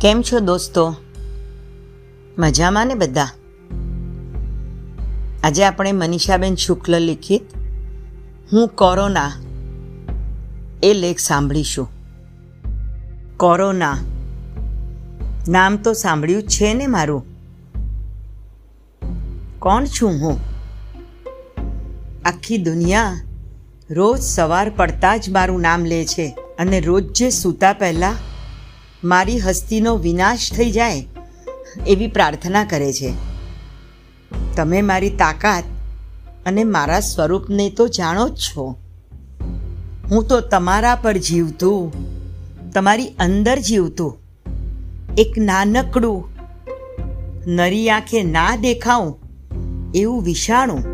[0.00, 0.96] કેમ છો દોસ્તો?
[2.38, 3.28] મજામાં ને બધા?
[5.44, 7.42] આજે આપણે મનીષાબેન શુક્લ લિખિત
[8.52, 9.32] હું કોરોના
[10.82, 11.88] એ લેખ સાંભળીશું.
[13.36, 13.98] કોરોના.
[15.48, 17.24] નામ તો સાંભળ્યું છે ને મારું.
[19.58, 20.40] કોણ છું હું?
[22.24, 23.20] આખી દુનિયા
[23.90, 28.29] રોજ સવાર પડતા જ મારું નામ લે છે અને રોજ જે સૂતા પહેલાં
[29.04, 31.06] મારી હસ્તીનો વિનાશ થઈ જાય
[31.86, 33.14] એવી પ્રાર્થના કરે છે.
[34.56, 35.64] તમે મારી તાકાત
[36.46, 38.76] અને મારા સ્વરૂપને તો જાણો જ છો.
[40.10, 41.92] હું તો તમારા પર જીવતું,
[42.72, 44.18] તમારી અંદર જીવતું,
[45.18, 46.28] એક નાનકડું,
[47.46, 49.18] નરી આંખે ના દેખાઉં
[49.94, 50.84] એવું વિષાણું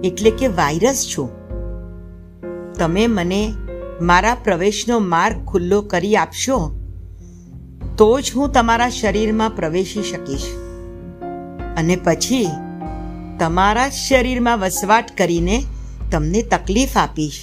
[0.00, 1.30] એટલે કે વાયરસ છું.
[2.74, 3.54] તમે મને
[4.00, 6.79] મારા પ્રવેશનો માર્ગ ખુલ્લો કરી આપશો
[8.00, 10.42] તો જ હું તમારા શરીરમાં પ્રવેશી શકીશ.
[11.76, 12.46] અને પછી
[13.38, 15.64] તમારા જ શરીરમાં વસવાટ કરીને
[16.10, 17.40] તમને તકલીફ આપીશ.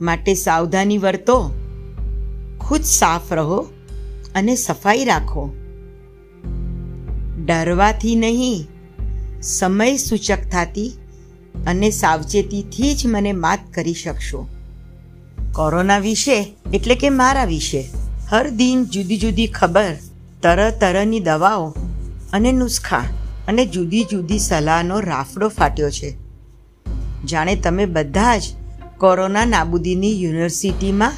[0.00, 1.50] માટે સાવધાની વર્તો,
[2.60, 3.66] ખુદ સાફ રહો
[4.34, 5.52] અને સફાઈ રાખો.
[7.44, 8.68] ડરવાથી નહીં
[9.42, 10.92] સમય સૂચક થતી
[11.66, 14.48] અને સાવચેતીથી જ મને માત કરી શકશો.
[15.52, 17.90] કોરોના વિશે, એટલે કે મારા વિશે
[18.30, 19.94] હર દિન જુદી જુદી ખબર
[20.42, 21.74] તરહ તરહની દવાઓ
[22.32, 23.02] અને નુસ્ખા
[23.48, 26.16] અને જુદી જુદી સલાહનો રાફડો ફાટ્યો છે.
[27.24, 28.42] જાણે તમે બધા જ
[28.98, 31.12] કોરોના નાબૂદીની યુનિવર્સિટીમાં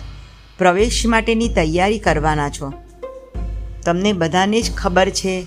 [0.59, 2.73] પ્રવેશ માટેની તૈયારી કરવાના છો.
[3.85, 5.47] તમને બધાને જ ખબર છે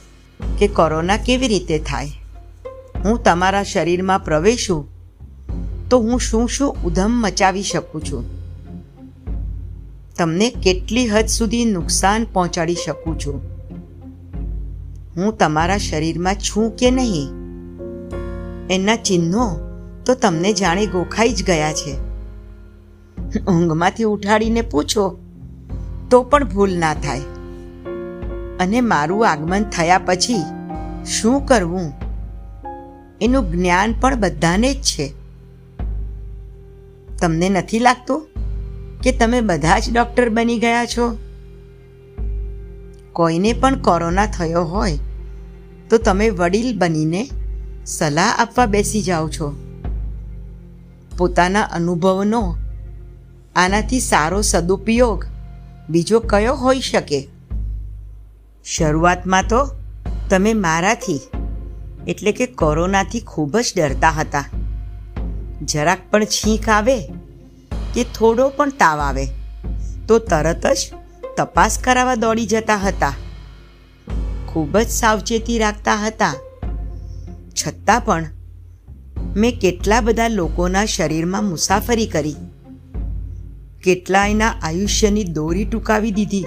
[0.60, 2.12] કે કોરોના કેવી રીતે થાય.
[3.06, 4.88] હું તમારા શરીરમાં પ્રવેશું
[5.90, 8.41] તો હું શું શું ઉધમ મચાવી શકું છું.
[10.22, 13.42] તમને કેટલી હદ સુધી નુકસાન પહોંચાડી શકું છું?
[15.18, 17.30] હું તમારા શરીરમાં છું કે નહીં?
[18.70, 19.60] એના ચિહ્નો
[20.06, 21.94] તો તમને જાણે ગોખાઈ જ ગયા છે.
[23.46, 25.20] ઊંઘમાંથી ઉઠાડીને પૂછો,
[26.12, 27.22] તો પણ ભૂલ ના થાય.
[28.60, 30.36] અને મારું આગમન થયા પછી
[31.06, 31.94] શું કરવું?
[33.22, 35.14] એનું જ્ઞાન પણ બધાને જ છે.
[37.22, 38.31] તમને નથી લાગતું?
[39.04, 41.18] કે તમે બધા જ ડૉક્ટર બની ગયા છો?
[43.14, 44.98] કોઈને પણ કોરોના થયો હોય,
[45.90, 47.30] તો તમે વડીલ બનીને
[47.86, 49.56] સલાહ આપવા બેસી જાઓ છો.
[51.18, 52.58] પોતાના અનુભવનો
[53.56, 55.26] આનાથી સારો સદુપયોગ
[55.90, 57.28] બીજો કયો હોઈ શકે?
[58.66, 59.72] શરૂઆતમાં તો
[60.30, 61.20] તમે મારાથી,
[62.08, 64.46] એટલે કે કોરોનાથી ખૂબ જ ડરતા હતા.
[65.62, 66.98] જરાક પણ છીંક આવે
[67.96, 69.26] કે થોડો પણ તાવ આવે,
[70.08, 70.92] તો તરત જ
[71.38, 73.14] તપાસ કરાવવા દોડી જતા હતા.
[74.48, 76.34] ખૂબ જ સાવચેતી રાખતા હતા.
[77.50, 78.26] છતાં પણ
[79.36, 82.36] મેં કેટલા બધા લોકોના શરીરમાં મુસાફરી કરી.
[83.84, 86.46] કેટલાયના આયુષ્યની દોરી ટૂંકાવી દીધી.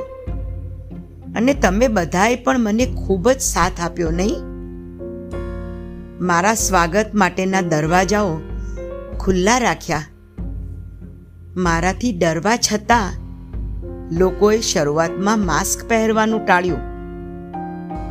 [1.36, 4.36] અને તમે બધાએ પણ મને ખૂબ જ સાથ આપ્યો, નહીં?
[6.20, 8.40] મારા સ્વાગત માટેના દરવાજાઓ
[9.20, 10.04] ખુલ્લા રાખ્યા.
[11.56, 13.12] મારાથી ડરવા છતાં
[14.18, 16.78] લોકોએ શરૂઆતમાં માસ્ક પહેરવાનું ટાળ્યું.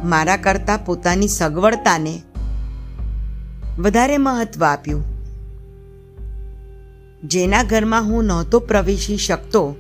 [0.10, 2.22] મારા કરતાં પોતાની સગવડતાને
[3.80, 5.04] વધારે મહત્વ આપ્યું.
[7.24, 9.76] જેના ઘરમાં હું નહોતો પ્રવેશી શકતો,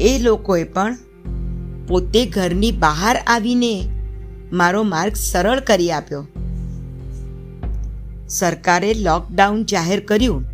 [0.00, 0.96] એ લોકોએ પણ
[1.88, 3.88] પોતે ઘરની બહાર આવીને
[4.52, 6.26] મારો માર્ગ સરળ કરી આપ્યો.
[8.28, 10.44] સરકારે લોકડાઉન જાહેર કર્યું.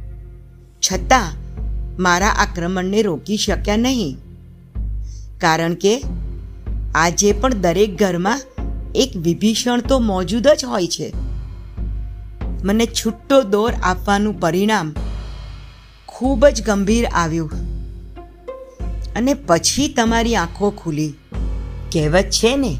[0.82, 1.37] છતાં
[1.98, 4.16] મારા આક્રમણને રોકી શક્યા નહીં.
[5.40, 6.02] કારણ કે
[6.94, 8.40] આજે પણ દરેક ઘરમાં
[8.94, 11.12] એક વિભીષણ તો મોજૂદ જ હોય છે.
[12.64, 14.94] મને છૂટો દોર આપવાનું પરિણામ
[16.06, 17.50] ખૂબ જ ગંભીર આવ્યું.
[19.16, 21.14] અને પછી તમારી આંખો ખુલી.
[21.92, 22.78] કહેવત છે ને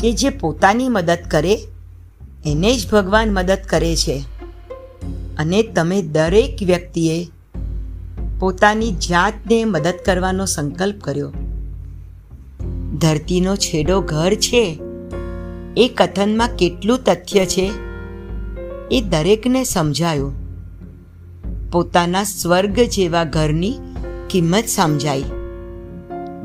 [0.00, 1.54] કે જે પોતાની મદદ કરે,
[2.46, 4.24] એને જ ભગવાન મદદ કરે છે.
[5.38, 7.28] અને તમે દરેક વ્યક્તિએ
[8.40, 11.32] પોતાની જાતને મદદ કરવાનો સંકલ્પ કર્યો.
[12.98, 14.80] ધરતીનો છેડો ઘર છે.
[15.76, 17.72] એ કથનમાં કેટલું તથ્ય છે?
[18.90, 20.32] એ દરેકને સમજાયું.
[21.70, 23.74] પોતાના સ્વર્ગ જેવા ઘરની
[24.30, 25.24] કિંમત સમજાઈ.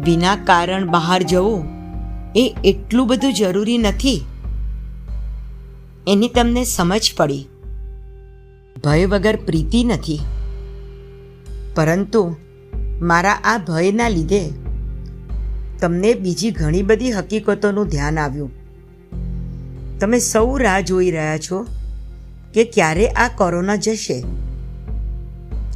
[0.05, 1.65] વિના કારણ બહાર જવું
[2.35, 4.21] એ એટલું બધું જરૂરી નથી.
[6.07, 7.47] એની તમને સમજ પડી.
[8.83, 10.19] ભય વગર પ્રીતિ નથી.
[11.75, 12.35] પરંતુ
[13.01, 14.49] મારા આ ભયના લીધે
[15.79, 18.51] તમને બીજી ઘણી બધી હકીકતોનું ધ્યાન આવ્યું.
[19.99, 21.67] તમે સૌ રાહ જોઈ રહ્યા છો
[22.53, 24.23] કે ક્યારે આ કોરોના જશે.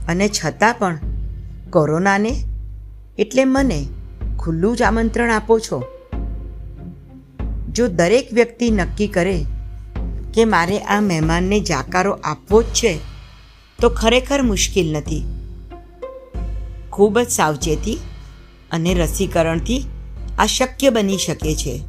[0.07, 0.99] અને છતાં પણ
[1.69, 2.43] કોરોનાને
[3.17, 3.87] એટલે મને
[4.39, 5.83] ખુલ્લું જ આમંત્રણ આપો છો.
[7.71, 9.45] જો દરેક વ્યક્તિ નક્કી કરે
[10.33, 12.99] કે મારે આ મહેમાનને જાકારો આપવો જ છે,
[13.81, 15.34] તો ખરેખર મુશ્કેલ નથી.
[16.95, 17.97] ખૂબ જ સાવચેતી
[18.71, 19.83] અને રસીકરણથી
[20.39, 21.81] આ શક્ય બની શકે છે.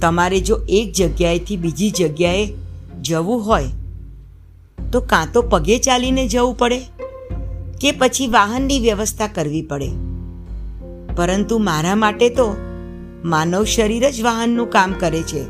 [0.00, 2.46] તમારે જો એક જગ્યાએથી બીજી જગ્યાએ
[3.00, 3.64] જવું હોય,
[4.92, 6.78] તો કાં તો પગે ચાલીને જવું પડે
[7.80, 9.88] કે પછી વાહનની વ્યવસ્થા કરવી પડે.
[11.16, 12.56] પરંતુ મારા માટે તો
[13.24, 15.44] માનવ શરીર જ વાહનનું કામ કરે છે.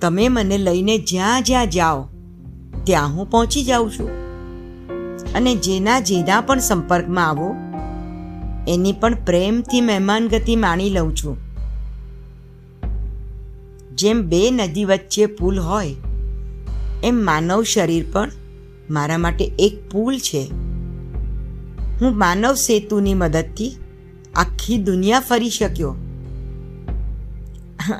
[0.00, 2.08] તમે મને લઈને જ્યાં જ્યાં જાઓ,
[2.84, 4.21] ત્યાં હું પહોંચી જાઉં છું.
[5.34, 7.54] અને જેના જેના પણ સંપર્કમાં આવો,
[8.68, 11.36] એની પણ પ્રેમથી મહેમાન ગતિ માણી લઉં છું.
[13.96, 15.94] જેમ બે નદી વચ્ચે પુલ હોય,
[17.04, 18.30] એમ માનવ શરીર પણ
[18.90, 20.42] મારા માટે એક પુલ છે.
[22.00, 23.76] હું માનવ સેતુની મદદથી
[24.34, 25.96] આખી દુનિયા ફરી શક્યો.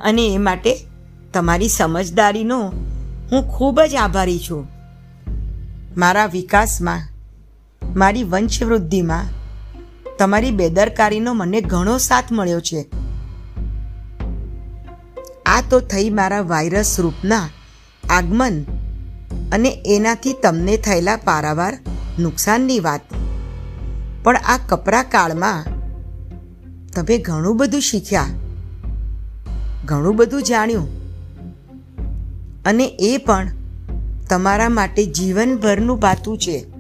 [0.05, 0.77] અને એ માટે
[1.33, 2.61] તમારી સમજદારીનો
[3.33, 4.69] હું ખૂબ જ આભારી છું.
[5.97, 7.12] મારા વિકાસમાં
[7.97, 9.27] મારી વંશવૃદ્ધિમાં
[10.19, 12.81] તમારી બેદરકારીનો મને ઘણો સાથ મળ્યો છે.
[15.47, 17.47] આ તો થઈ મારા વાયરસ રૂપના
[18.11, 18.56] આગમન
[19.53, 21.75] અને એનાથી તમને થયેલા પારાવાર
[22.19, 23.05] નુકસાનની વાત.
[24.23, 25.65] પણ આ કપરા કાળમાં
[26.93, 28.29] તમે ઘણું બધું શીખ્યા,
[29.85, 30.89] ઘણું બધું જાણ્યું
[32.65, 33.47] અને એ પણ
[34.31, 36.72] તમારા માટે જીવનભરનું પાતું છે.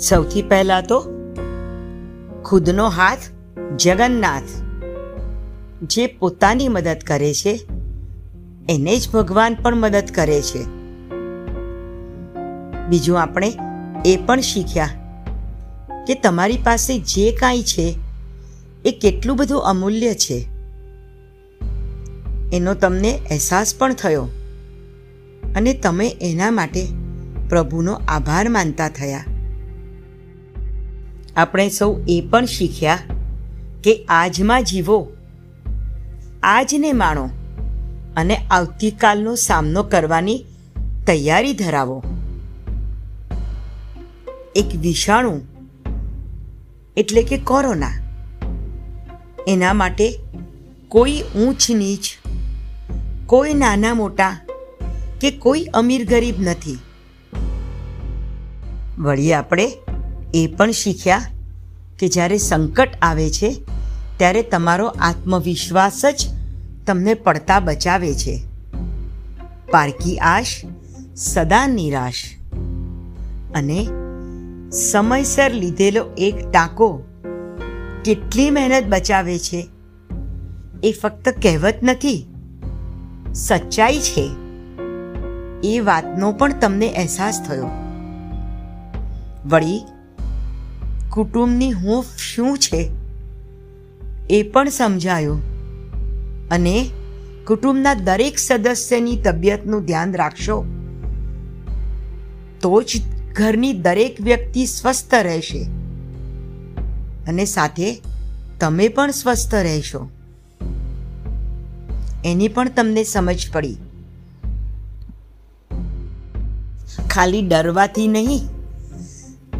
[0.00, 1.00] સૌથી પહેલા તો
[2.44, 3.18] ખુદનો હાથ
[3.76, 4.42] જગન્નાથ,
[5.82, 7.60] જે પોતાની મદદ કરે છે,
[8.68, 10.64] એને જ ભગવાન પણ મદદ કરે છે.
[12.88, 13.52] બીજું આપણે
[14.06, 14.88] એ પણ શીખ્યા
[16.06, 17.98] કે તમારી પાસે જે કાંઈ છે,
[18.84, 20.46] એ કેટલું બધું અમૂલ્ય છે.
[22.52, 24.28] એનો તમને અહેસાસ પણ થયો
[25.56, 26.86] અને તમે એના માટે
[27.48, 29.24] પ્રભુનો આભાર માનતા થયા.
[31.36, 32.98] આપણે સૌ એ પણ શીખ્યા
[33.84, 35.08] કે આજમાં જીવો,
[36.42, 37.30] આજને માણો
[38.16, 40.44] અને આવતીકાલનો સામનો કરવાની
[41.06, 42.02] તૈયારી ધરાવો.
[44.56, 45.40] એક વિષાણુ
[46.96, 47.92] એટલે કે કોરોના.
[49.48, 50.18] એના માટે
[50.88, 52.04] કોઈ ઊંચ નીચ,
[53.26, 54.40] કોઈ નાના મોટા
[55.20, 56.78] કે કોઈ અમીર ગરીબ નથી.
[58.98, 59.72] વળી આપણે
[60.36, 61.28] એ પણ શીખ્યા
[61.98, 63.50] કે જ્યારે સંકટ આવે છે,
[64.16, 66.28] ત્યારે તમારો આત્મવિશ્વાસ જ
[66.86, 68.34] તમને પડતા બચાવે છે.
[69.70, 70.54] પારકી આશ
[71.16, 72.24] સદા નિરાશ
[73.54, 73.80] અને
[74.72, 76.88] સમયસર લીધેલો એક ટાંકો
[78.04, 79.60] કેટલી મહેનત બચાવે છે
[80.82, 82.20] એ ફક્ત કહેવત નથી,
[83.34, 84.26] સચ્ચાઈ છે.
[85.64, 87.68] એ વાતનો પણ તમને અહેસાસ થયો.
[89.46, 89.80] વળી
[91.16, 92.90] કુટુંબની હૂંફ શું છે
[94.30, 95.38] એ પણ સમજાયું
[96.48, 96.90] અને
[97.46, 100.64] કુટુંબના દરેક સદસ્યની તબિયતનું ધ્યાન રાખશો.
[102.60, 103.02] તો જ
[103.34, 105.62] ઘરની દરેક વ્યક્તિ સ્વસ્થ રહેશે
[107.28, 108.02] અને સાથે
[108.60, 110.10] તમે પણ સ્વસ્થ રહેશો.
[112.24, 113.76] એની પણ તમને સમજ પડી.
[117.10, 118.55] ખાલી ડરવાથી નહીં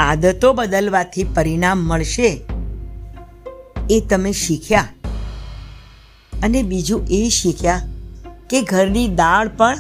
[0.00, 2.40] આદતો બદલવાથી પરિણામ મળશે.
[3.90, 4.88] એ તમે શીખ્યા.
[6.42, 7.82] અને બીજું એ શીખ્યા
[8.50, 9.78] કે ઘરની દાળ પણ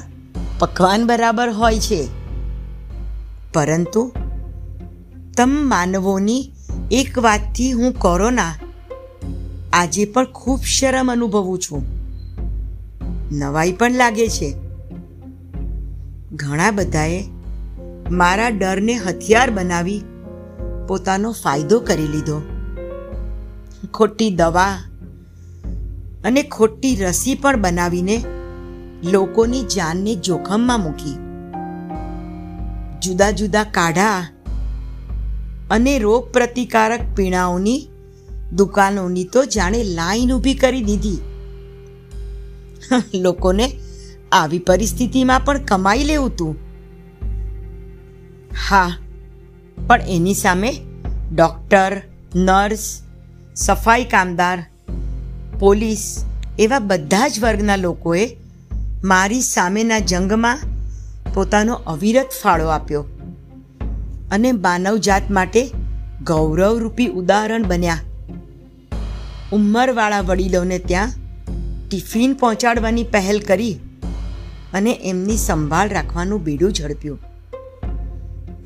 [0.58, 2.08] પકવાન બરાબર હોય છે.
[3.52, 4.12] પરંતુ
[5.36, 6.52] તમ માનવોની
[6.90, 8.54] એક વાતથી હું કોરોના
[9.72, 11.82] આજે પણ ખૂબ શરમ અનુભવું છું.
[13.32, 14.54] નવાઈ પણ લાગે છે.
[16.32, 17.24] ઘણા બધાએ
[18.10, 20.02] મારા ડરને હથિયાર બનાવી
[20.88, 22.42] પોતાનો ફાયદો કરી લીધો.
[23.94, 24.78] ખોટી દવા
[26.24, 28.24] અને ખોટી રસી પણ બનાવીને
[29.04, 31.16] લોકોની જાનને જોખમમાં મૂકી.
[33.02, 34.28] જુદા જુદા કાઢા
[35.70, 37.88] અને રોગ પ્રતિકારક પીણાઓની
[38.52, 41.18] દુકાનોની તો જાણે લાઈન ઊભી કરી દીધી.
[43.14, 43.72] લોકોને
[44.32, 46.65] આવી પરિસ્થિતિમાં પણ કમાઈ લેવું તું.
[48.64, 48.96] હા.
[49.86, 50.72] પણ એની સામે
[51.34, 52.02] ડૉક્ટર,
[52.34, 53.02] નર્સ,
[53.56, 54.66] સફાઈ કામદાર,
[55.58, 56.24] પોલીસ
[56.58, 58.36] એવા બધા જ વર્ગના લોકોએ
[59.04, 60.58] મારી સામેના જંગમાં
[61.34, 63.04] પોતાનો અવિરત ફાળો આપ્યો
[64.30, 65.70] અને માનવજાત માટે
[66.22, 67.98] ગૌરવરૂપી ઉદાહરણ બન્યા.
[69.52, 71.10] ઉંમરવાળા વડીલોને ત્યાં
[71.88, 73.74] ટિફિન પહોંચાડવાની પહેલ કરી
[74.72, 77.35] અને એમની સંભાળ રાખવાનું બીડું ઝડપ્યું.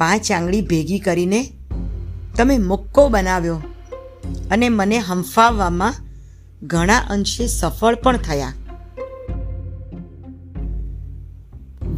[0.00, 1.40] પાંચ આંગળી ભેગી કરીને
[2.36, 3.58] તમે મુક્કો બનાવ્યો
[4.50, 6.00] અને મને હંફાવવામાં
[6.66, 8.52] ઘણા અંશે સફળ પણ થયા.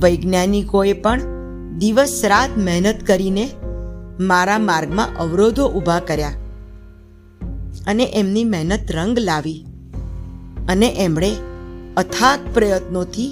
[0.00, 1.20] વૈજ્ઞાનિકોએ પણ
[1.78, 3.44] દિવસ રાત મહેનત કરીને
[4.20, 6.36] મારા માર્ગમાં અવરોધો ઊભા કર્યા
[7.86, 9.60] અને એમની મહેનત રંગ લાવી
[10.68, 11.30] અને એમણે
[11.96, 13.30] અથાગ પ્રયત્નોથી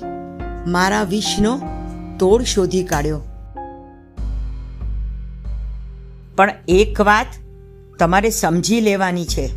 [0.67, 1.53] મારા વિષનો
[2.19, 3.21] તોડ શોધી કાઢ્યો.
[6.37, 7.27] પણ એક વાત
[7.99, 9.51] તમારે સમજી લેવાની છે.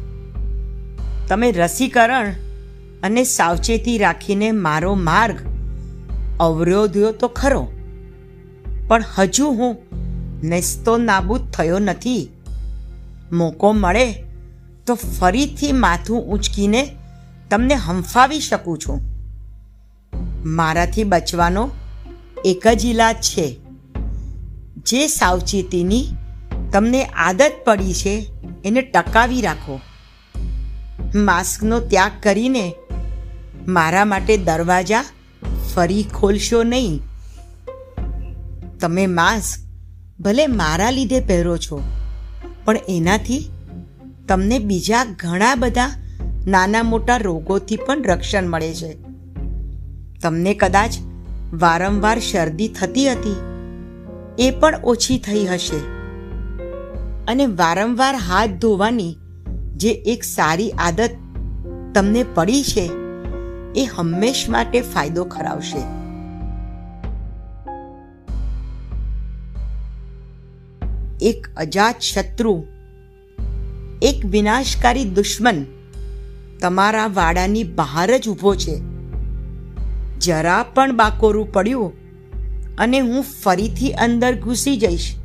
[1.27, 2.32] તમે રસીકરણ
[3.03, 5.36] અને સાવચેતી રાખીને મારો માર્ગ
[6.39, 7.68] અવરોધ્યો તો ખરો.
[8.88, 9.77] પણ હજુ હું
[10.44, 12.30] નેસ્તો નાબૂદ થયો નથી.
[13.32, 14.13] મોકો મળે
[14.88, 16.96] તો ફરીથી માથું ઊંચકીને
[17.50, 19.01] તમને હંફાવી શકું છું.
[20.46, 21.72] મારાથી બચવાનો
[22.46, 23.60] એક જ ઈલાજ છે.
[24.77, 26.06] જે સાવચેતીની
[26.74, 28.32] તમને આદત પડી છે,
[28.65, 29.80] એને ટકાવી રાખો.
[31.15, 32.74] માસ્કનો ત્યાગ કરીને
[33.68, 35.03] મારા માટે દરવાજા
[35.75, 37.00] ફરી ખોલશો નહીં.
[38.80, 39.60] તમે માસ્ક
[40.20, 41.82] ભલે મારા લીધે પહેરો છો,
[42.65, 43.42] પણ એનાથી
[44.27, 45.89] તમને બીજા ઘણા બધા
[46.48, 48.94] નાના મોટા રોગોથી પણ રક્ષણ મળે છે.
[50.22, 50.94] તમને કદાચ
[51.53, 53.39] વારંવાર શરદી થતી હતી,
[54.39, 55.92] એ પણ ઓછી થઈ હશે.
[57.27, 59.18] અને વારંવાર હાથ ધોવાની
[59.75, 61.10] જે એક સારી આદત
[61.96, 62.86] તમને પડી છે,
[63.75, 65.84] એ હંમેશ માટે ફાયદો કરાવશે
[71.22, 72.65] એક અજાત શત્રુ,
[74.01, 75.65] એક વિનાશકારી દુશ્મન
[76.62, 78.75] તમારા વાડાની બહાર જ ઊભો છે.
[80.20, 81.92] જરા પણ બાકોરું પડ્યું
[82.77, 85.15] અને હું ફરીથી અંદર ઘૂસી જઈશ.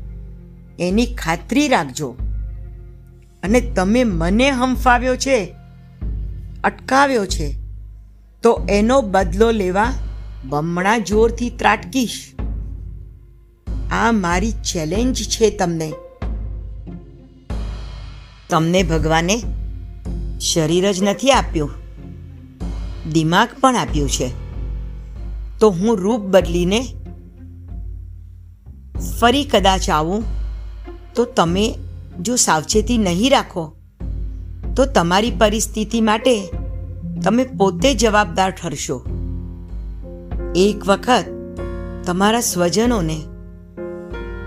[0.79, 2.15] એની ખાતરી રાખજો.
[3.43, 5.55] અને તમે મને હંફાવ્યો છે,
[6.63, 7.57] અટકાવ્યો છે,
[8.43, 9.93] તો એનો બદલો લેવા
[10.45, 12.33] બમણા જોરથી ત્રાટકીશ.
[13.91, 15.93] આ મારી ચેલેન્જ છે તમને.
[18.49, 19.41] તમને ભગવાને
[20.39, 21.71] શરીર જ નથી આપ્યું,
[23.13, 24.29] દિમાગ પણ આપ્યું છે.
[25.59, 26.81] તો હું રૂપ બદલીને
[29.19, 30.38] ફરી કદાચ આવું
[31.19, 31.75] તો તમે
[32.21, 33.63] જો સાવચેતી નહીં રાખો,
[34.75, 36.35] તો તમારી પરિસ્થિતિ માટે
[37.23, 38.97] તમે પોતે જવાબદાર ઠરશો.
[40.55, 41.25] એક વખત
[42.05, 43.17] તમારા સ્વજનોને,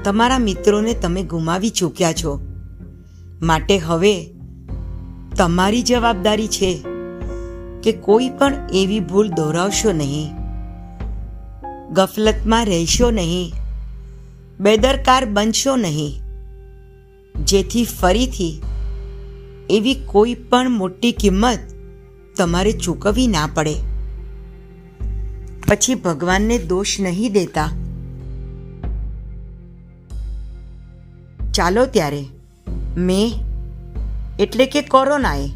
[0.04, 2.32] તમારા મિત્રોને તમે ગુમાવી ચૂક્યા છો.
[3.42, 4.14] માટે હવે
[5.36, 6.72] તમારી જવાબદારી છે
[7.82, 10.32] કે કોઈ પણ એવી ભૂલ દોહરાવશો નહીં,
[11.90, 13.54] ગફલતમાં રહેશો નહીં,
[14.60, 16.21] બેદરકાર બનશો નહીં.
[17.44, 18.62] જેથી ફરીથી
[19.70, 21.58] એવી કોઈ પણ મોટી કિંમત
[22.36, 23.74] તમારે ચૂકવવી ના પડે.
[25.68, 27.70] પછી ભગવાનને દોષ નહીં દેતા.
[31.52, 32.24] ચાલો ત્યારે
[32.96, 33.32] મેં
[34.38, 35.50] એટલે કે કોરોનાએ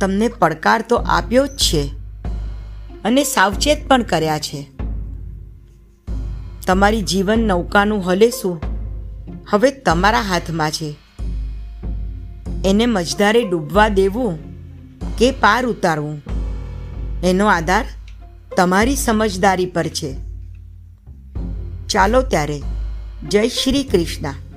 [0.00, 1.82] તમને પડકાર તો આપ્યો જ છે
[3.04, 4.66] અને સાવચેત પણ કર્યા છે.
[6.66, 8.71] તમારી જીવન નૌકાનું હલેસું
[9.50, 10.94] હવે તમારા હાથમાં છે.
[12.64, 14.38] એને મજદારે ડૂબવા દેવું
[15.18, 16.22] કે પાર ઉતારવું?
[17.24, 17.84] એનો આધાર
[18.56, 20.16] તમારી સમજદારી પર છે.
[21.86, 22.62] ચાલો ત્યારે.
[23.28, 24.51] જય શ્રી કૃષ્ણ.